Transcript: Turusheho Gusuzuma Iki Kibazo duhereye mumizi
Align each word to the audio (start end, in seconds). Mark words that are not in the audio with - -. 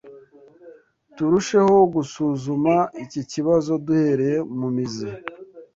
Turusheho 1.15 1.77
Gusuzuma 1.93 2.75
Iki 3.03 3.21
Kibazo 3.31 3.71
duhereye 3.85 4.37
mumizi 4.59 5.09